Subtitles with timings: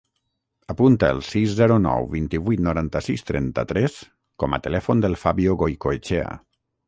[0.73, 3.99] Apunta el sis, zero, nou, vint-i-vuit, noranta-sis, trenta-tres
[4.45, 6.35] com a telèfon del Fabio Goicoechea.